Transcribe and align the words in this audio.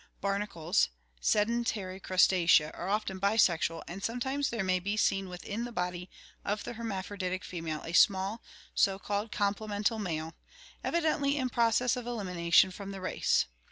Barnacles, 0.19 0.89
sedentary 1.19 1.99
Crus 1.99 2.25
tacea, 2.25 2.71
are 2.75 2.89
often 2.89 3.19
bisexual, 3.19 3.83
and 3.87 4.03
sometimes 4.03 4.49
there 4.49 4.63
may 4.63 4.79
be 4.79 4.97
seen 4.97 5.29
within 5.29 5.63
the 5.63 5.71
body 5.71 6.09
of 6.43 6.63
the 6.63 6.73
hermaphroditic 6.73 7.43
female 7.43 7.83
a 7.83 7.93
small, 7.93 8.41
so 8.73 8.97
called 8.97 9.31
comple 9.31 9.69
mental 9.69 9.99
male, 9.99 10.33
evidently 10.83 11.37
in 11.37 11.49
process 11.51 11.95
of 11.95 12.07
elimination 12.07 12.71
from 12.71 12.89
the 12.89 12.99
race. 12.99 13.45